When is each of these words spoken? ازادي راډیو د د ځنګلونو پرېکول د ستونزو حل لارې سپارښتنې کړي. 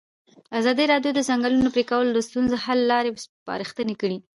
ازادي 0.59 0.85
راډیو 0.93 1.11
د 1.13 1.15
د 1.17 1.19
ځنګلونو 1.29 1.69
پرېکول 1.75 2.05
د 2.11 2.19
ستونزو 2.27 2.55
حل 2.63 2.79
لارې 2.91 3.11
سپارښتنې 3.25 3.95
کړي. 4.01 4.17